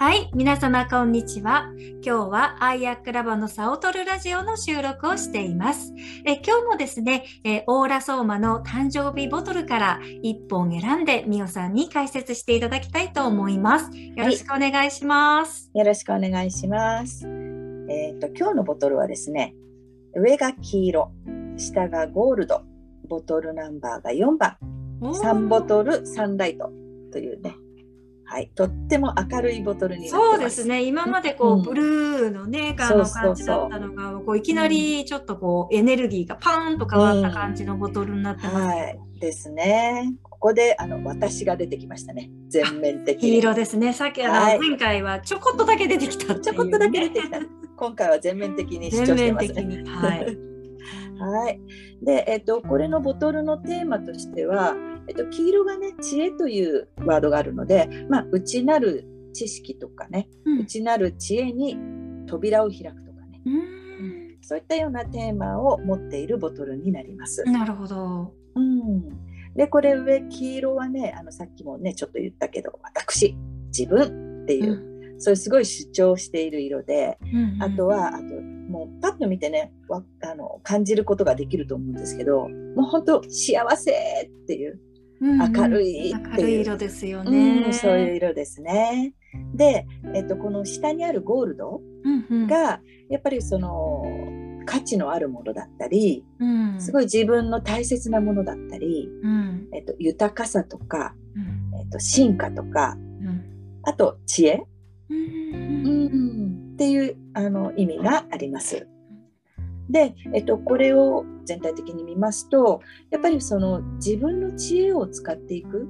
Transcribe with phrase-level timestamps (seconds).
[0.00, 1.70] はい、皆様こんにちは。
[2.02, 5.92] 今日はアイアックラボのサオトルラジオの収録をしています。
[6.24, 13.90] え今日もですね、えオーラソーマの誕生日ボトルから1本選んでミオさんに解説していただきたいと思います。
[13.94, 15.70] よろしくお願いします。
[15.74, 17.26] はい、よろしくお願いします。
[17.90, 19.54] えっ、と今日のボトルはですね、
[20.14, 21.12] 上が黄色、
[21.58, 22.62] 下がゴールド、
[23.06, 24.56] ボトルナンバーが4番、
[25.02, 26.72] 3ボトルサンライト
[27.12, 27.54] というね
[28.30, 40.14] はい、とっても明るいボトルにそうですね今までこう、うん、ブルーのねあの感じだったのがこういきなりちょっとこう、エネルギーがパーンと変わった感じのボトルになってます、うん、はい、ですね。
[40.22, 43.30] ここであの私が出てきましたね全面的に。
[43.32, 43.92] 黄色ですね。
[43.92, 47.40] さっきあの、はい、前回はちょこっとだけ出てきた、ね、ちょこっとだけ出てきた。
[47.76, 49.82] 今回は全面的に主張してますね。
[49.86, 50.38] はい。
[51.18, 51.60] はい。
[52.00, 54.76] で、えっ、とこれのボトルのテーマとしては。
[55.10, 61.76] えっと、黄色がね知恵というワードがあるので、まあ、内なる知識とかね、うん、内なる知恵に
[62.28, 67.42] 扉を開くとかね、うん、そういったようなテーマを持っているボトルになります。
[67.42, 69.08] なるほど、うん、
[69.56, 73.34] でこれ上黄色はねあのさっきもねちょっと言ったけど私
[73.76, 84.78] 自分っていう、うん、そういうすごい主張している色で、うんうん、あとはあともうパッと見てねわあの感じることができると思うんですけどもう本当幸せっていう
[85.20, 89.14] 明るい明るい色ですよね、うん、そういう色ですね。
[89.54, 91.80] で、えっと、この下にあるゴールド
[92.48, 94.04] が、やっぱりその
[94.66, 101.14] 価値のあるものだったり、うん、すごい自分の大切なものだったり、うん、えっと、豊かさとか、
[101.78, 102.96] えっと、進化とか、
[103.82, 104.64] あと知恵、
[105.10, 106.72] うん。
[106.74, 108.86] っていうあの意味があります。
[109.90, 115.88] で、えっと、これを全体的に見ますとやっぱりその自分の知恵を使っていく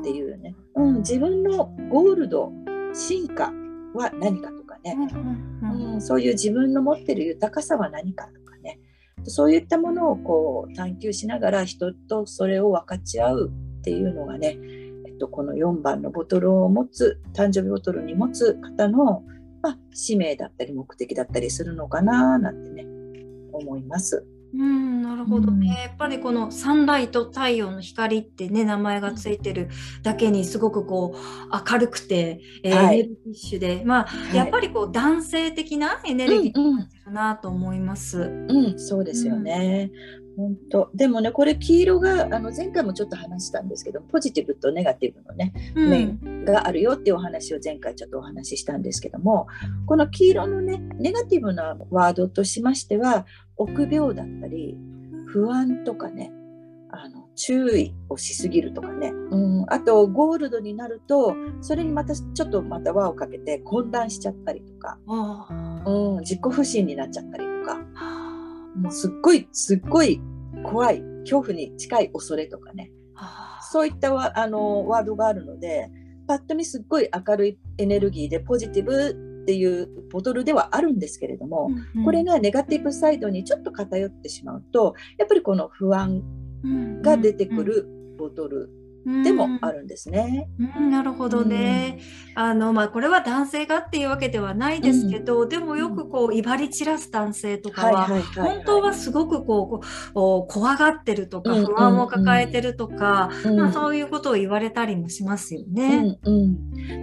[0.00, 2.52] っていうね、うん、自分のゴールド
[2.92, 3.52] 進化
[3.94, 4.96] は何かとかね、
[5.62, 8.78] うん、そういう自分の持ってる豊かさは何かとかね。
[9.24, 14.58] そういったものをこう探求しながら人とそれを分かち合うっていうのがね、
[15.06, 19.22] えっと、この4番のボトルを持つ誕生日ボトルに持つ方の、
[19.62, 22.91] まあ、使命だったり目的だったりするのかななんてね
[23.52, 24.26] 思います。
[24.54, 29.70] うんなるほどね、うん、やっぱりこのサンライト太陽の光ってね名前がついてる
[30.02, 38.20] だけにすごくこう明るくて、えー、はい、エネルギッシュでまあ、はい、やっぱりこう男性的なエネルギー感じるなと思います。
[38.20, 39.90] うん、うん、そうですよね。
[40.36, 40.90] 本当。
[40.94, 49.46] でもねこれ黄色があの前回もちょっと話したんですけどポジティブとネガティブのね、うん、面があるよっていうお話を前回ちょっとお話ししたんですけども
[49.86, 53.26] この黄色のねネガティブなワードとしましては
[53.56, 54.76] 臆病だったり
[55.26, 56.32] 不安とかね
[56.90, 64.98] あの注意をしすぎるとかね、うん、あとゴールドになるとそれにまたちょっとまた輪をかけて混乱しちゃったりとか、
[65.86, 67.51] うん、自己不信になっちゃったりとか。
[68.76, 70.20] もうすっごいすっごい
[70.64, 72.92] 怖い恐怖に近い恐れとかね。
[73.70, 75.90] そういったワあのワードがあるので
[76.26, 86.22] パッと見すっごい明るいエネルギーでポジティブっていうボトルではあるんですけれども、うんうん、これがネガティブサイドにちょっと偏ってしまうとやっぱりこの不安
[87.02, 88.70] が出てくるボトル
[89.04, 90.48] でもあるんですね。
[90.76, 91.98] うん、なるほどね。
[92.36, 99.82] うん、あのまあこれは男性がっていうわけではないですけど、うん、でもよくこう威張り散らす男性とかは本当はすごくこう
[100.14, 106.18] 怖がってるとか不安を抱えてるとか、まあそういうことを言われたりもしますよね。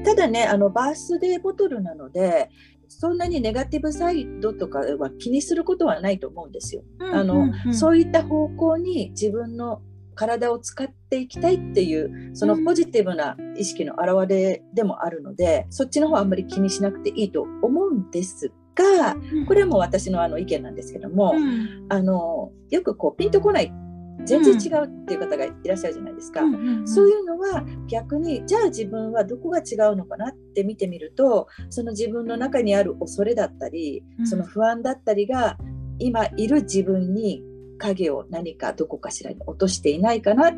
[0.05, 2.49] ただねあのバースデーボトルなので
[2.87, 6.83] そんなにネガティブサイドとかは気にすることはないと思うんですよ。
[7.13, 9.81] あのそういった方向に自分の
[10.19, 19.15] 体を使っていきたいっていうそのポジティブな意識の表れでもあるので、そっちの方はあんまり気にしなくていいと思うんですが
[19.47, 23.71] これも私のあの意見なんですけども、うん、あのよくこうピンとこない
[24.25, 35.57] 全然違うっていう方がいらっしゃるじゃないですか、うんうんうん、そういうのは逆にじゃあ自分はどこが違うのかなって見てみるとその自分の中にある恐れだったりその不安だったりが
[35.99, 37.41] 今いる自分に
[37.79, 40.53] 影を何かどこかしらに落としていないかなっ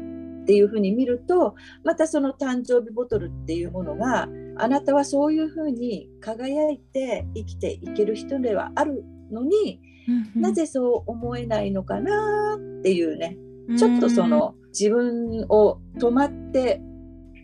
[0.45, 4.27] ていうふうに見るとまたその誕生日ボトルっていうものが
[4.57, 13.37] あなたはそういうふうに輝いて生きていける人ではあるのに、うんうん、なぜそう思えないのかなっていうね。
[13.77, 16.81] ちょっとその自分を止まって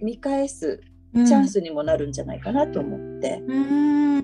[0.01, 0.81] 見返す
[1.25, 4.17] チャンスにもなるんじゃないかなと思って、うん、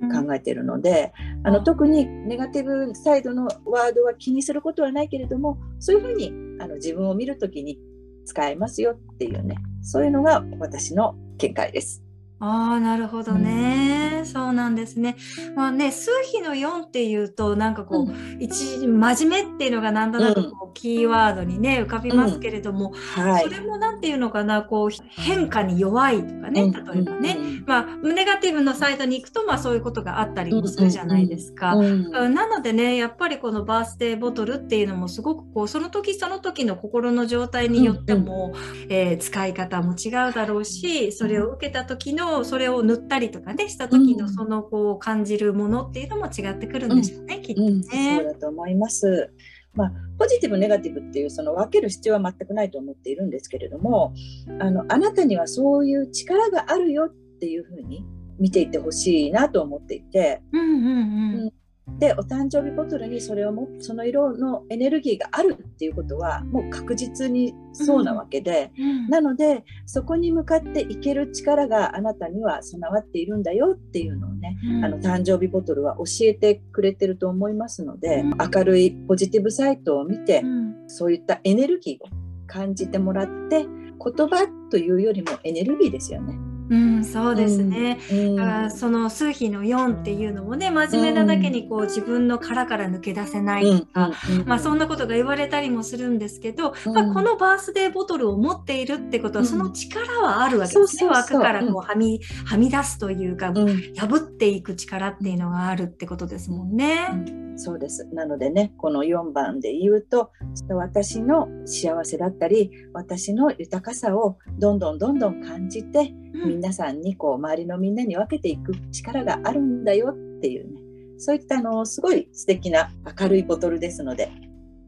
[0.00, 1.12] うん、考えてるので
[1.44, 7.78] あの特にネガティブサイドのワードは気にすることはないけれどもそういうふうにあの自分を見る時に
[8.24, 12.05] 使えますよっていうねそういうのが私の見解です。
[12.38, 15.16] ああ、なるほどね、うん、そうなんですね。
[15.54, 31.74] まあね、数比の4っていうと、なんかこう、うん、一、真面目っていうのがなんとなくこう、うん、キーワードにね、浮かびますけれども、はい、それもなんていうのかな、こう、変化に弱いとかね、例えばね、まあ、ネガティブのサイドに行くと、まあそういうことがあったりもするじゃないですか。
[31.74, 38.52] なのでね、やっぱりこのバースデーボトルっていうのもすごくこう、その時その時の心の状態によっても、
[38.90, 49.32] えー、使い方も違うだろうし、それを受けた時ののそれを塗ったりとかねした時のそのこう感じるものっていうのも違ってくるんでしょうね、うん、きっとね、そうだと思います。
[49.74, 54.14] まあ、ポジティブネガティブっていうその分ける必要は全くないと思っているんですけれども
[54.58, 58.02] あのあなたにはそういう力があるよっていうふうに
[58.38, 60.76] 見ていってほしいなと思っていて、うんうん。
[60.76, 61.52] うん、
[61.98, 68.84] でお誕生日ボトルにそれをもその色のエネルギーがあるっていうことはもう確実にそうなわけで、うん。
[68.84, 80.42] うん、なのでそこに向かっていける力があなたには備わっているんだよっていうのをね、うん、あの誕生日ボトルは教えてくれてると思いますので、明るいポジティブサイトを見て、
[80.88, 82.08] そういったエネルギーを
[82.46, 86.45] 感じてもらって言葉というよりもエネルギーですよね。
[86.68, 103.52] うん、そうですね、うん、その数比の4っていうのもね真面目なだけにこう自分の殻から抜け出せないとか、うん、まあ、そんなことが言われたりもするんですけど、まあ、このバースデーボトルを持っているってことはその力はあるわけですね、枠からこうはみはみ出すというか、
[103.96, 107.46] 破っていく力っていうのがあるってことですもんね。
[107.56, 108.06] そうです。
[108.12, 110.30] なのでね、この4番で言うと、
[110.68, 120.80] 私の幸せだったり、私の豊かさをどんどんどんどん感じて、うん、皆さんにこう周りのみんなに分けていく力があるんだよっていうね、
[121.18, 122.90] そういったあのすごい素敵な
[123.20, 124.30] 明るいボトルですので、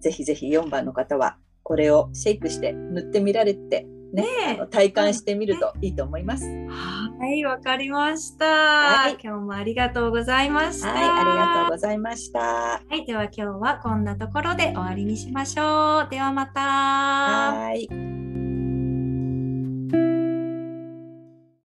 [0.01, 6.45] ぜひぜひ4番の方はこれをシェイクして塗ってみられてね、ね体感してみるといいと思います。
[6.47, 9.19] はい、わかりました、はい。
[9.23, 10.93] 今日もありがとうございました。
[10.93, 12.41] はい、ありがとうございました。
[12.41, 16.11] はい、では今日はこんなところで終わりにしましょう。
[16.11, 16.61] ではまた。
[16.61, 17.89] はい。